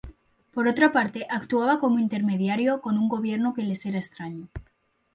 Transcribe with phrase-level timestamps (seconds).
[0.53, 4.49] Por otra parte, actuaba como intermediario con un gobierno que les era extraño.